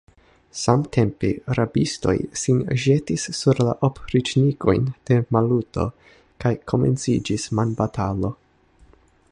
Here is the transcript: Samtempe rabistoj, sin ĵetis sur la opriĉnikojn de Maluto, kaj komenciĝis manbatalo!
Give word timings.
Samtempe 0.59 1.29
rabistoj, 1.57 2.15
sin 2.43 2.63
ĵetis 2.85 3.27
sur 3.41 3.61
la 3.67 3.75
opriĉnikojn 3.89 4.89
de 5.11 5.19
Maluto, 5.37 5.85
kaj 6.45 6.55
komenciĝis 6.73 7.47
manbatalo! 7.61 8.35